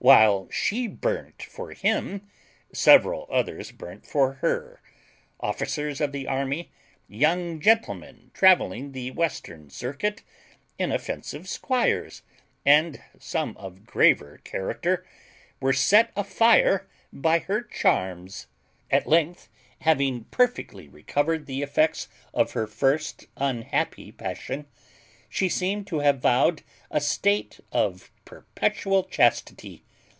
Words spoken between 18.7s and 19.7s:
At length,